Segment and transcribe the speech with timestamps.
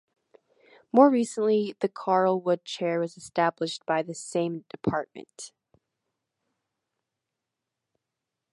[0.91, 5.51] More recently the Carl Wood Chair was established by the same department.